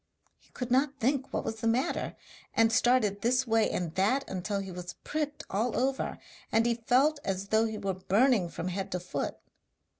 He 0.39 0.49
could 0.53 0.71
not 0.71 0.99
think 0.99 1.31
what 1.31 1.43
was 1.43 1.57
the 1.57 1.67
matter, 1.67 2.15
and 2.55 2.73
started 2.73 3.21
this 3.21 3.45
way 3.45 3.69
and 3.69 3.93
that 3.93 4.27
until 4.27 4.57
he 4.57 4.71
was 4.71 4.95
pricked 5.03 5.43
all 5.47 5.77
over, 5.77 6.17
and 6.51 6.65
he 6.65 6.73
felt 6.73 7.19
as 7.23 7.49
though 7.49 7.65
he 7.67 7.77
were 7.77 7.93
burning 7.93 8.49
from 8.49 8.69
head 8.69 8.91
to 8.93 8.99
foot. 8.99 9.37